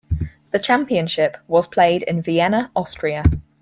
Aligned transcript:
The 0.51 0.57
Championship 0.57 1.37
was 1.47 1.67
played 1.67 2.01
in 2.01 2.23
Vienna, 2.23 2.71
Austria. 2.75 3.23